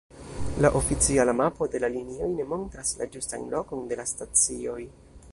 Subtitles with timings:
[0.65, 4.79] La oficiala mapo de la linioj ne montras la ĝustan lokon de la stacioj.